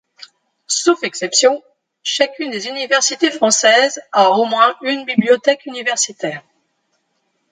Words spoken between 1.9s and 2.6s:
chacune